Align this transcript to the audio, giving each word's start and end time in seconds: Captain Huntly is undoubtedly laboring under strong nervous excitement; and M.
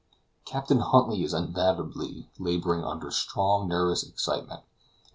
Captain 0.45 0.79
Huntly 0.79 1.21
is 1.23 1.31
undoubtedly 1.31 2.27
laboring 2.39 2.83
under 2.83 3.11
strong 3.11 3.67
nervous 3.67 4.01
excitement; 4.01 4.61
and 4.61 4.61
M. 4.63 4.67